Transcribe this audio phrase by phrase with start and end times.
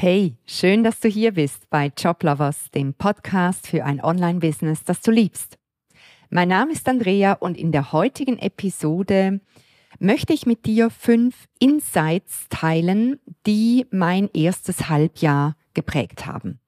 [0.00, 5.10] Hey, schön, dass du hier bist bei Joblovers, dem Podcast für ein Online-Business, das du
[5.10, 5.58] liebst.
[6.30, 9.40] Mein Name ist Andrea und in der heutigen Episode
[9.98, 16.60] möchte ich mit dir fünf Insights teilen, die mein erstes Halbjahr geprägt haben.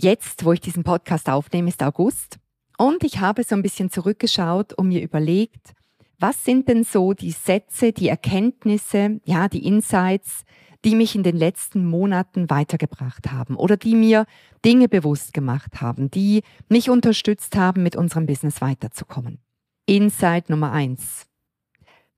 [0.00, 2.38] Jetzt, wo ich diesen Podcast aufnehme, ist August
[2.78, 5.74] und ich habe so ein bisschen zurückgeschaut und mir überlegt,
[6.18, 10.46] was sind denn so die Sätze, die Erkenntnisse, ja, die Insights,
[10.84, 14.26] die mich in den letzten Monaten weitergebracht haben oder die mir
[14.64, 19.38] Dinge bewusst gemacht haben, die mich unterstützt haben, mit unserem Business weiterzukommen.
[19.86, 21.26] Insight Nummer eins.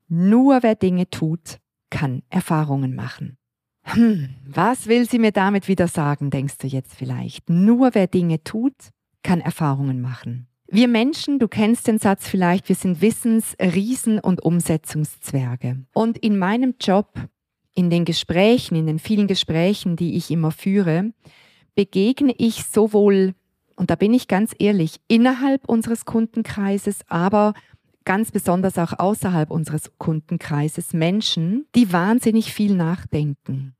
[0.08, 1.58] Nur wer Dinge tut,
[1.90, 3.38] kann Erfahrungen machen.
[3.82, 7.50] Hm, was will sie mir damit wieder sagen, denkst du jetzt vielleicht?
[7.50, 8.74] Nur wer Dinge tut,
[9.22, 10.48] kann Erfahrungen machen.
[10.66, 15.84] Wir Menschen, du kennst den Satz vielleicht, wir sind Wissens-, Riesen- und Umsetzungszwerge.
[15.92, 17.12] Und in meinem Job
[17.74, 21.12] in den Gesprächen, in den vielen Gesprächen, die ich immer führe,
[21.74, 23.34] begegne ich sowohl,
[23.76, 27.54] und da bin ich ganz ehrlich, innerhalb unseres Kundenkreises, aber
[28.04, 33.74] ganz besonders auch außerhalb unseres Kundenkreises Menschen, die wahnsinnig viel nachdenken,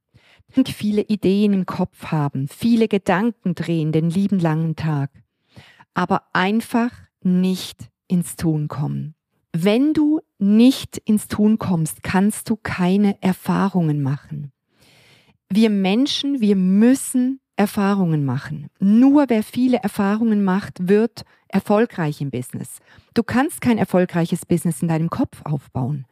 [0.67, 5.11] viele Ideen im Kopf haben, viele Gedanken drehen den lieben langen Tag,
[5.95, 6.91] aber einfach
[7.23, 9.15] nicht ins Tun kommen.
[9.53, 14.53] Wenn du nicht ins Tun kommst, kannst du keine Erfahrungen machen.
[15.49, 18.69] Wir Menschen, wir müssen Erfahrungen machen.
[18.81, 22.79] Nur wer viele Erfahrungen macht, wird erfolgreich im Business.
[23.15, 26.07] Du kannst kein erfolgreiches Business in deinem Kopf aufbauen.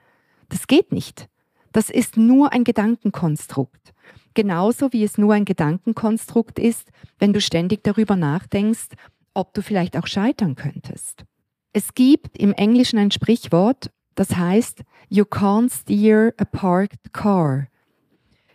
[0.49, 1.29] Das geht nicht.
[1.73, 3.93] Das ist nur ein Gedankenkonstrukt.
[4.35, 8.89] Genauso wie es nur ein Gedankenkonstrukt ist, wenn du ständig darüber nachdenkst,
[9.35, 11.25] ob du vielleicht auch scheitern könntest.
[11.73, 17.69] Es gibt im Englischen ein Sprichwort, das heißt, you can't steer a parked car.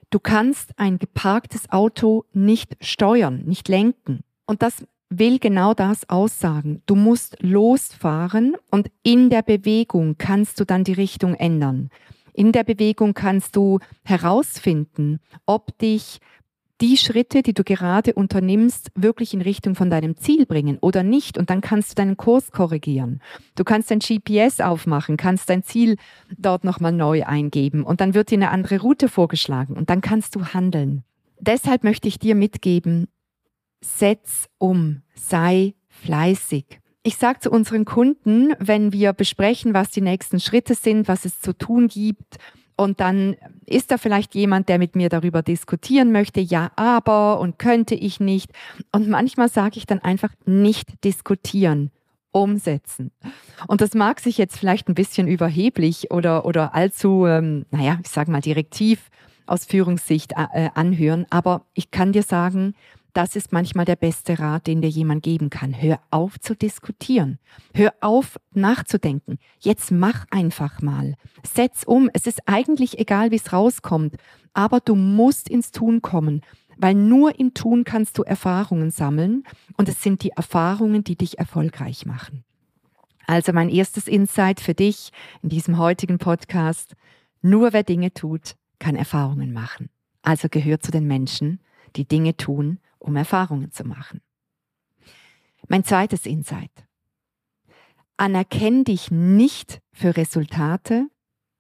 [0.10, 4.24] Du kannst ein geparktes Auto nicht steuern, nicht lenken.
[4.46, 6.82] Und das will genau das aussagen.
[6.86, 11.90] Du musst losfahren und in der Bewegung kannst du dann die Richtung ändern.
[12.34, 16.20] In der Bewegung kannst du herausfinden, ob dich
[16.82, 21.38] die Schritte, die du gerade unternimmst, wirklich in Richtung von deinem Ziel bringen oder nicht.
[21.38, 23.22] Und dann kannst du deinen Kurs korrigieren.
[23.56, 25.98] Du kannst dein GPS aufmachen, kannst dein Ziel
[26.38, 30.36] dort nochmal neu eingeben und dann wird dir eine andere Route vorgeschlagen und dann kannst
[30.36, 31.04] du handeln.
[31.40, 33.08] Deshalb möchte ich dir mitgeben,
[33.82, 36.80] setz um, sei fleißig.
[37.04, 41.40] Ich sage zu unseren Kunden, wenn wir besprechen, was die nächsten Schritte sind, was es
[41.40, 42.38] zu tun gibt,
[42.78, 43.36] und dann
[43.68, 48.20] ist da vielleicht jemand, der mit mir darüber diskutieren möchte, ja, aber und könnte ich
[48.20, 48.52] nicht.
[48.92, 51.92] Und manchmal sage ich dann einfach nicht diskutieren,
[52.32, 53.12] umsetzen.
[53.68, 58.10] Und das mag sich jetzt vielleicht ein bisschen überheblich oder, oder allzu, ähm, naja, ich
[58.10, 59.10] sage mal direktiv
[59.46, 62.74] aus Führungssicht äh, anhören, aber ich kann dir sagen,
[63.18, 65.82] das ist manchmal der beste Rat, den dir jemand geben kann.
[65.82, 67.40] Hör auf zu diskutieren.
[67.74, 69.40] Hör auf nachzudenken.
[69.58, 71.16] Jetzt mach einfach mal.
[71.42, 72.12] Setz um.
[72.14, 74.18] Es ist eigentlich egal, wie es rauskommt.
[74.54, 76.42] Aber du musst ins Tun kommen.
[76.78, 79.46] Weil nur im Tun kannst du Erfahrungen sammeln.
[79.78, 82.44] Und es sind die Erfahrungen, die dich erfolgreich machen.
[83.26, 85.10] Also mein erstes Insight für dich
[85.42, 86.94] in diesem heutigen Podcast.
[87.42, 89.90] Nur wer Dinge tut, kann Erfahrungen machen.
[90.22, 91.62] Also gehört zu den Menschen,
[91.96, 94.22] die Dinge tun um Erfahrungen zu machen.
[95.68, 96.72] Mein zweites Insight.
[98.18, 101.08] Anerkenn dich nicht für Resultate,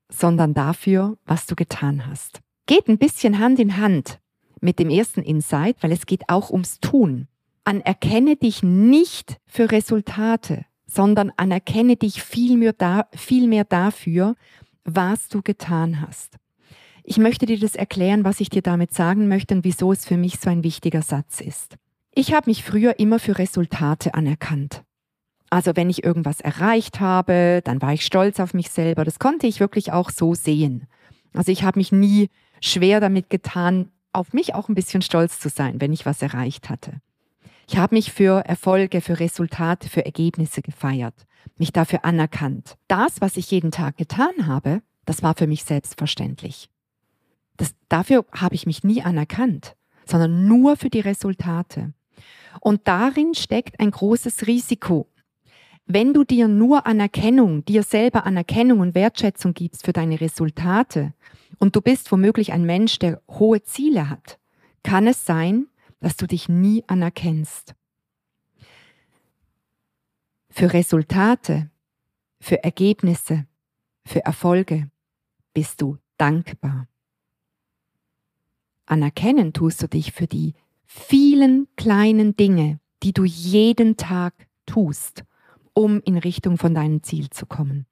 [0.09, 2.41] sondern dafür, was du getan hast.
[2.65, 4.19] Geht ein bisschen Hand in Hand
[4.61, 7.27] mit dem ersten Insight, weil es geht auch ums Tun.
[7.63, 14.35] Anerkenne dich nicht für Resultate, sondern anerkenne dich vielmehr, da, vielmehr dafür,
[14.83, 16.37] was du getan hast.
[17.09, 20.17] Ich möchte dir das erklären, was ich dir damit sagen möchte und wieso es für
[20.17, 21.77] mich so ein wichtiger Satz ist.
[22.13, 24.83] Ich habe mich früher immer für Resultate anerkannt.
[25.49, 29.05] Also wenn ich irgendwas erreicht habe, dann war ich stolz auf mich selber.
[29.05, 30.85] Das konnte ich wirklich auch so sehen.
[31.31, 32.27] Also ich habe mich nie
[32.59, 36.69] schwer damit getan, auf mich auch ein bisschen stolz zu sein, wenn ich was erreicht
[36.69, 36.99] hatte.
[37.69, 41.25] Ich habe mich für Erfolge, für Resultate, für Ergebnisse gefeiert,
[41.55, 42.75] mich dafür anerkannt.
[42.89, 46.69] Das, was ich jeden Tag getan habe, das war für mich selbstverständlich.
[47.57, 49.75] Das, dafür habe ich mich nie anerkannt,
[50.05, 51.93] sondern nur für die Resultate.
[52.61, 55.07] Und darin steckt ein großes Risiko.
[55.85, 61.13] Wenn du dir nur Anerkennung, dir selber Anerkennung und Wertschätzung gibst für deine Resultate
[61.59, 64.37] und du bist womöglich ein Mensch, der hohe Ziele hat,
[64.83, 65.67] kann es sein,
[65.99, 67.73] dass du dich nie anerkennst.
[70.49, 71.69] Für Resultate,
[72.39, 73.45] für Ergebnisse,
[74.05, 74.89] für Erfolge
[75.53, 76.87] bist du dankbar.
[78.87, 80.53] Anerkennen tust du dich für die
[80.85, 85.23] vielen kleinen Dinge, die du jeden Tag tust,
[85.73, 87.85] um in Richtung von deinem Ziel zu kommen.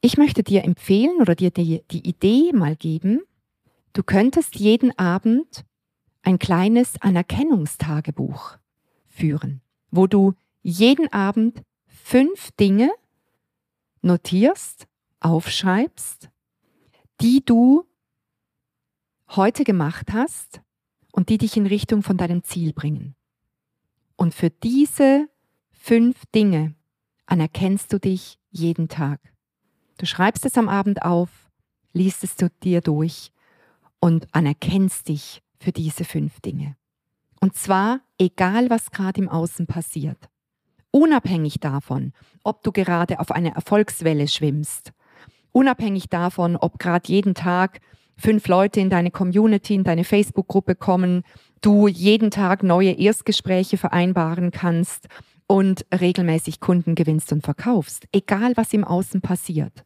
[0.00, 3.22] Ich möchte dir empfehlen oder dir die, die Idee mal geben,
[3.94, 5.64] du könntest jeden Abend
[6.22, 8.58] ein kleines Anerkennungstagebuch
[9.08, 9.60] führen,
[9.90, 12.92] wo du jeden Abend fünf Dinge
[14.02, 14.86] notierst,
[15.20, 16.30] aufschreibst,
[17.20, 17.87] die du
[19.30, 20.60] heute gemacht hast
[21.12, 23.14] und die dich in Richtung von deinem Ziel bringen.
[24.16, 25.28] Und für diese
[25.70, 26.74] fünf Dinge
[27.26, 29.20] anerkennst du dich jeden Tag.
[29.98, 31.50] Du schreibst es am Abend auf,
[31.92, 33.32] liest es zu dir durch
[34.00, 36.76] und anerkennst dich für diese fünf Dinge.
[37.40, 40.28] Und zwar egal, was gerade im Außen passiert.
[40.90, 42.12] Unabhängig davon,
[42.44, 44.92] ob du gerade auf einer Erfolgswelle schwimmst.
[45.52, 47.80] Unabhängig davon, ob gerade jeden Tag
[48.18, 51.22] fünf Leute in deine Community, in deine Facebook-Gruppe kommen,
[51.60, 55.06] du jeden Tag neue Erstgespräche vereinbaren kannst
[55.46, 58.06] und regelmäßig Kunden gewinnst und verkaufst.
[58.12, 59.84] Egal, was im Außen passiert.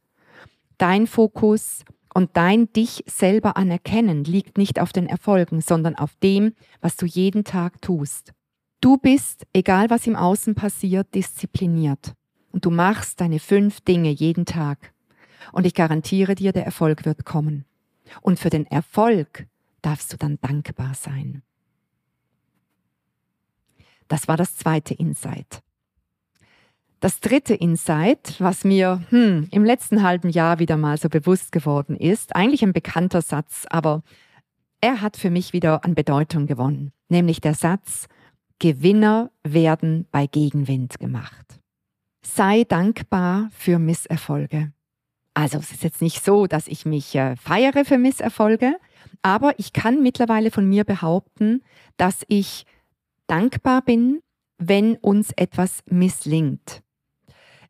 [0.79, 1.85] Dein Fokus
[2.15, 7.07] und dein dich selber anerkennen liegt nicht auf den Erfolgen, sondern auf dem, was du
[7.07, 8.33] jeden Tag tust.
[8.81, 12.15] Du bist, egal was im Außen passiert, diszipliniert.
[12.51, 14.93] Und du machst deine fünf Dinge jeden Tag.
[15.53, 17.65] Und ich garantiere dir, der Erfolg wird kommen.
[18.21, 19.47] Und für den Erfolg
[19.81, 21.43] darfst du dann dankbar sein.
[24.09, 25.63] Das war das zweite Insight.
[27.01, 31.97] Das dritte Insight, was mir hm, im letzten halben Jahr wieder mal so bewusst geworden
[31.97, 34.03] ist, eigentlich ein bekannter Satz, aber
[34.81, 38.07] er hat für mich wieder an Bedeutung gewonnen, nämlich der Satz,
[38.61, 41.61] Gewinner werden bei Gegenwind gemacht.
[42.25, 44.73] Sei dankbar für Misserfolge.
[45.35, 48.77] Also es ist jetzt nicht so, dass ich mich äh, feiere für Misserfolge,
[49.23, 51.63] aber ich kann mittlerweile von mir behaupten,
[51.97, 52.67] dass ich
[53.27, 54.21] dankbar bin,
[54.59, 56.83] wenn uns etwas misslingt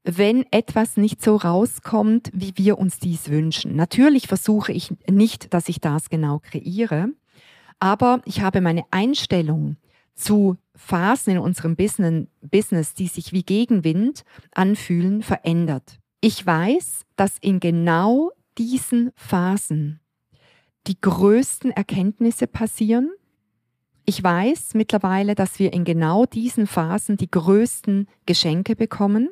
[0.04, 3.76] wenn etwas nicht so rauskommt, wie wir uns dies wünschen.
[3.76, 7.08] Natürlich versuche ich nicht, dass ich das genau kreiere,
[7.78, 9.76] aber ich habe meine Einstellung
[10.14, 14.24] zu Phasen in unserem Business, die sich wie Gegenwind
[14.54, 15.98] anfühlen, verändert.
[16.24, 19.98] Ich weiß, dass in genau diesen Phasen
[20.86, 23.10] die größten Erkenntnisse passieren.
[24.04, 29.30] Ich weiß mittlerweile, dass wir in genau diesen Phasen die größten Geschenke bekommen.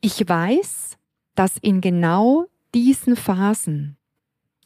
[0.00, 0.96] Ich weiß,
[1.34, 3.96] dass in genau diesen Phasen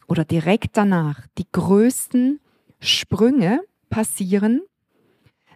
[0.07, 2.39] oder direkt danach die größten
[2.79, 4.61] Sprünge passieren,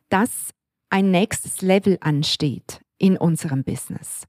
[0.10, 0.50] dass
[0.90, 4.26] ein nächstes Level ansteht in unserem Business.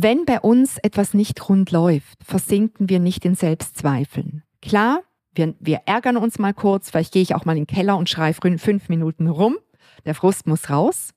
[0.00, 4.44] Wenn bei uns etwas nicht rund läuft, versinken wir nicht in Selbstzweifeln.
[4.62, 5.02] Klar,
[5.34, 8.08] wir, wir ärgern uns mal kurz, vielleicht gehe ich auch mal in den Keller und
[8.08, 9.56] schreie fünf Minuten rum,
[10.06, 11.14] der Frust muss raus.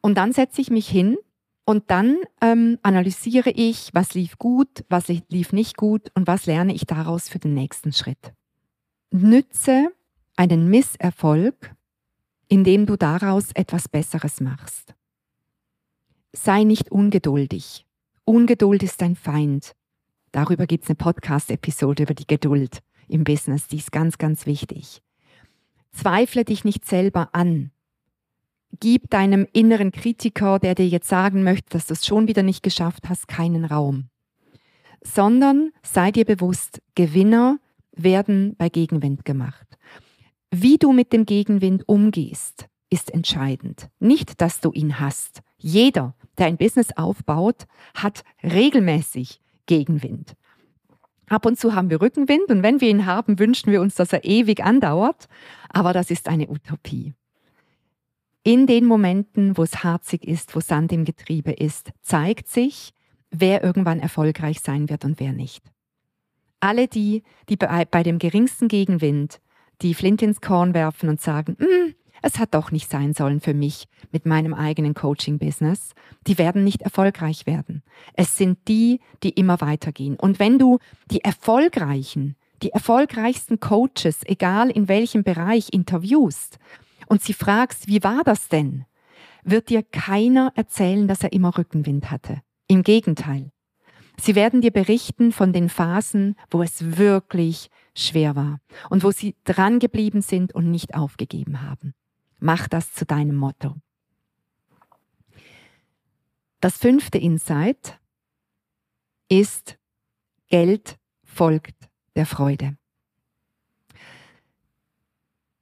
[0.00, 1.18] Und dann setze ich mich hin
[1.66, 6.72] und dann ähm, analysiere ich, was lief gut, was lief nicht gut und was lerne
[6.72, 8.32] ich daraus für den nächsten Schritt.
[9.10, 9.90] Nütze
[10.36, 11.74] einen Misserfolg,
[12.48, 14.94] indem du daraus etwas Besseres machst.
[16.32, 17.85] Sei nicht ungeduldig.
[18.26, 19.72] Ungeduld ist dein Feind.
[20.32, 25.00] Darüber gibt es eine Podcast-Episode über die Geduld im Business, die ist ganz, ganz wichtig.
[25.92, 27.70] Zweifle dich nicht selber an
[28.80, 32.62] gib deinem inneren Kritiker, der dir jetzt sagen möchte, dass du es schon wieder nicht
[32.62, 34.08] geschafft hast, keinen Raum.
[35.02, 37.58] Sondern sei dir bewusst, Gewinner
[37.92, 39.66] werden bei Gegenwind gemacht.
[40.50, 43.88] Wie du mit dem Gegenwind umgehst, ist entscheidend.
[43.98, 45.42] Nicht, dass du ihn hast.
[45.58, 50.34] Jeder, der ein Business aufbaut, hat regelmäßig Gegenwind.
[51.28, 54.12] Ab und zu haben wir Rückenwind und wenn wir ihn haben, wünschen wir uns, dass
[54.12, 55.26] er ewig andauert.
[55.68, 57.14] Aber das ist eine Utopie.
[58.44, 62.92] In den Momenten, wo es harzig ist, wo Sand im Getriebe ist, zeigt sich,
[63.30, 65.64] wer irgendwann erfolgreich sein wird und wer nicht.
[66.60, 69.40] Alle die, die bei, bei dem geringsten Gegenwind
[69.82, 71.94] die Flint ins Korn werfen und sagen, mm,
[72.26, 75.92] es hat doch nicht sein sollen für mich mit meinem eigenen Coaching-Business,
[76.26, 77.82] die werden nicht erfolgreich werden.
[78.14, 80.16] Es sind die, die immer weitergehen.
[80.16, 80.78] Und wenn du
[81.10, 86.58] die erfolgreichen, die erfolgreichsten Coaches, egal in welchem Bereich, interviewst,
[87.08, 88.84] und sie fragst, wie war das denn,
[89.44, 92.42] wird dir keiner erzählen, dass er immer Rückenwind hatte.
[92.66, 93.52] Im Gegenteil.
[94.18, 98.58] Sie werden dir berichten von den Phasen, wo es wirklich schwer war
[98.90, 101.94] und wo sie dran geblieben sind und nicht aufgegeben haben.
[102.38, 103.74] Mach das zu deinem Motto.
[106.60, 107.98] Das fünfte Insight
[109.28, 109.78] ist,
[110.48, 111.76] Geld folgt
[112.14, 112.76] der Freude.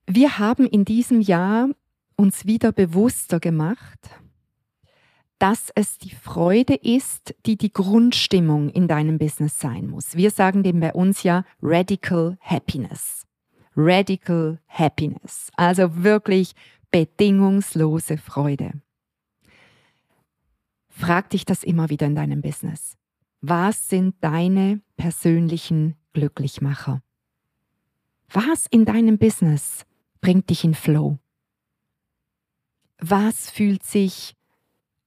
[0.06, 1.68] Wir haben in diesem Jahr
[2.16, 3.98] uns wieder bewusster gemacht,
[5.38, 10.14] dass es die Freude ist, die die Grundstimmung in deinem Business sein muss.
[10.16, 13.26] Wir sagen dem bei uns ja Radical Happiness.
[13.76, 15.50] Radical Happiness.
[15.56, 16.54] Also wirklich
[16.90, 18.72] bedingungslose Freude.
[20.88, 22.96] Frag dich das immer wieder in deinem Business.
[23.40, 27.02] Was sind deine persönlichen Glücklichmacher?
[28.30, 29.84] Was in deinem Business
[30.20, 31.18] bringt dich in Flow?
[32.98, 34.34] Was fühlt sich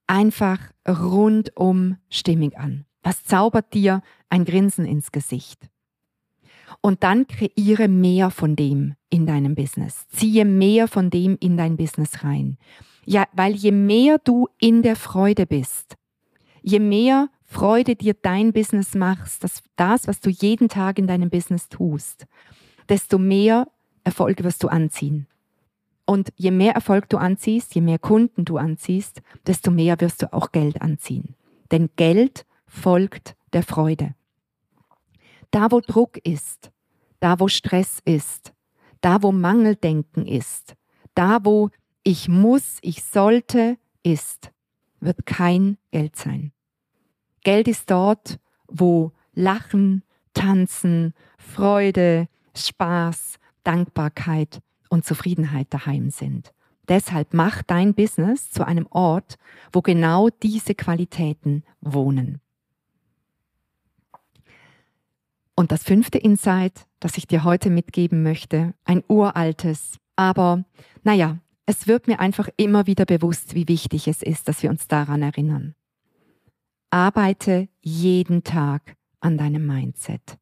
[0.06, 2.84] einfach rundum stimmig an?
[3.02, 5.68] Was zaubert dir ein Grinsen ins Gesicht?
[6.80, 10.06] Und dann kreiere mehr von dem in deinem Business.
[10.08, 12.58] Ziehe mehr von dem in dein Business rein.
[13.04, 15.96] Ja, weil je mehr du in der Freude bist,
[16.62, 21.30] je mehr Freude dir dein Business machst, das, das, was du jeden Tag in deinem
[21.30, 22.26] Business tust,
[22.90, 23.66] desto mehr
[24.04, 25.26] Erfolge wirst du anziehen.
[26.04, 30.32] Und je mehr Erfolg du anziehst, je mehr Kunden du anziehst, desto mehr wirst du
[30.32, 31.34] auch Geld anziehen.
[31.70, 34.14] Denn Geld folgt der Freude.
[35.50, 36.70] Da, wo Druck ist,
[37.20, 38.52] da, wo Stress ist,
[39.00, 40.74] da, wo Mangeldenken ist,
[41.14, 41.70] da, wo
[42.02, 44.50] ich muss, ich sollte ist,
[45.00, 46.52] wird kein Geld sein.
[47.42, 50.02] Geld ist dort, wo Lachen,
[50.34, 56.52] Tanzen, Freude, Spaß, Dankbarkeit und Zufriedenheit daheim sind.
[56.88, 59.36] Deshalb mach dein Business zu einem Ort,
[59.72, 62.40] wo genau diese Qualitäten wohnen.
[65.58, 70.62] Und das fünfte Insight, das ich dir heute mitgeben möchte, ein uraltes, aber
[71.02, 74.86] naja, es wird mir einfach immer wieder bewusst, wie wichtig es ist, dass wir uns
[74.86, 75.74] daran erinnern.
[76.90, 80.38] Arbeite jeden Tag an deinem Mindset.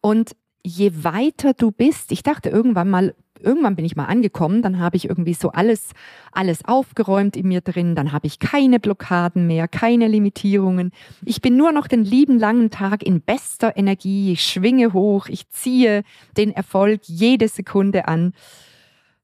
[0.00, 4.78] Und je weiter du bist, ich dachte irgendwann mal, irgendwann bin ich mal angekommen, dann
[4.78, 5.90] habe ich irgendwie so alles,
[6.30, 10.92] alles aufgeräumt in mir drin, dann habe ich keine Blockaden mehr, keine Limitierungen.
[11.24, 15.48] Ich bin nur noch den lieben langen Tag in bester Energie, ich schwinge hoch, ich
[15.50, 16.04] ziehe
[16.36, 18.32] den Erfolg jede Sekunde an.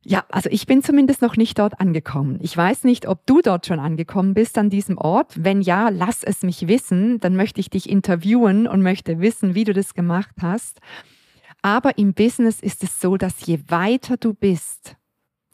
[0.03, 2.39] Ja, also ich bin zumindest noch nicht dort angekommen.
[2.41, 5.35] Ich weiß nicht, ob du dort schon angekommen bist an diesem Ort.
[5.37, 7.21] Wenn ja, lass es mich wissen.
[7.21, 10.81] Dann möchte ich dich interviewen und möchte wissen, wie du das gemacht hast.
[11.63, 14.97] Aber im Business ist es so, dass je weiter du bist,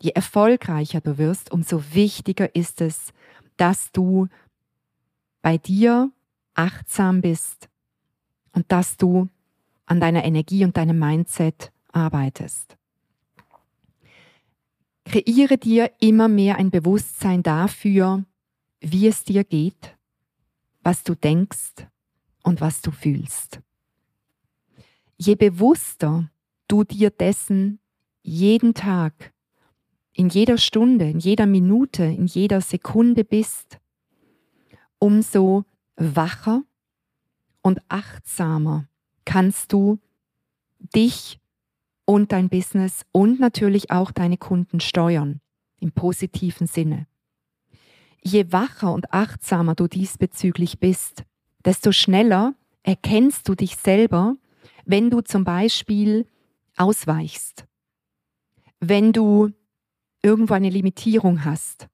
[0.01, 3.13] je erfolgreicher du wirst, umso wichtiger ist es,
[3.57, 4.29] dass du
[5.41, 6.11] bei dir
[6.55, 7.69] achtsam bist
[8.53, 9.29] und dass du
[9.87, 12.77] an deiner Energie und deinem Mindset arbeitest.
[15.05, 18.25] Kreiere dir immer mehr ein Bewusstsein dafür,
[18.81, 19.97] wie es dir geht,
[20.83, 21.87] was du denkst
[22.43, 23.61] und was du fühlst
[25.17, 26.31] je bewusster
[26.69, 27.79] du dir dessen
[28.23, 29.33] jeden Tag,
[30.13, 33.79] in jeder Stunde, in jeder Minute, in jeder Sekunde bist,
[34.99, 35.65] umso
[35.97, 36.63] wacher
[37.63, 38.89] und achtsamer
[39.25, 39.99] kannst du
[40.95, 41.41] dich
[42.05, 45.41] und dein Business und natürlich auch deine Kunden steuern,
[45.81, 47.07] im positiven Sinne.
[48.23, 51.25] Je wacher und achtsamer du diesbezüglich bist,
[51.65, 54.37] desto schneller erkennst du dich selber
[54.87, 56.27] wenn du zum Beispiel
[56.77, 57.67] ausweichst,
[58.81, 59.51] wenn du
[60.23, 61.89] irgendwo eine Limitierung hast,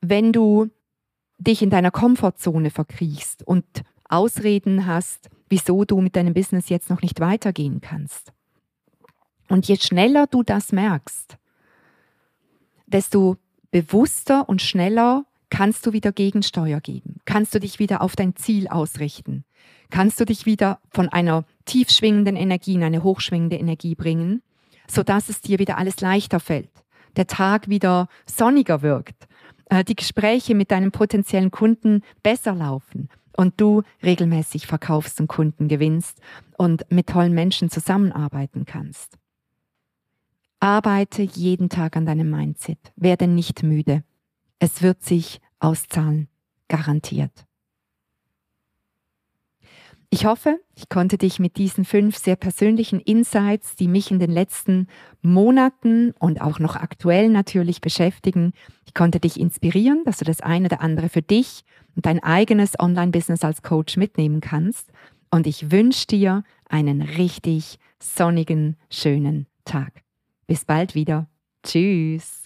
[0.00, 0.70] wenn du
[1.38, 3.64] dich in deiner Komfortzone verkriechst und
[4.08, 8.32] Ausreden hast, wieso du mit deinem Business jetzt noch nicht weitergehen kannst.
[9.48, 11.36] Und je schneller du das merkst,
[12.86, 13.36] desto
[13.70, 18.68] bewusster und schneller kannst du wieder Gegensteuer geben, kannst du dich wieder auf dein Ziel
[18.68, 19.44] ausrichten,
[19.90, 24.42] kannst du dich wieder von einer tief schwingenden Energie in eine hochschwingende Energie bringen,
[24.88, 26.70] sodass es dir wieder alles leichter fällt,
[27.16, 29.26] der Tag wieder sonniger wirkt,
[29.66, 35.68] äh, die Gespräche mit deinen potenziellen Kunden besser laufen und du regelmäßig verkaufst und Kunden
[35.68, 36.20] gewinnst
[36.56, 39.18] und mit tollen Menschen zusammenarbeiten kannst.
[40.58, 44.04] Arbeite jeden Tag an deinem Mindset, werde nicht müde.
[44.58, 46.28] Es wird sich auszahlen,
[46.68, 47.46] garantiert.
[50.10, 54.30] Ich hoffe, ich konnte dich mit diesen fünf sehr persönlichen Insights, die mich in den
[54.30, 54.86] letzten
[55.20, 58.52] Monaten und auch noch aktuell natürlich beschäftigen,
[58.86, 61.64] ich konnte dich inspirieren, dass du das eine oder andere für dich
[61.96, 64.92] und dein eigenes Online-Business als Coach mitnehmen kannst.
[65.30, 70.02] Und ich wünsche dir einen richtig sonnigen, schönen Tag.
[70.46, 71.28] Bis bald wieder.
[71.64, 72.45] Tschüss.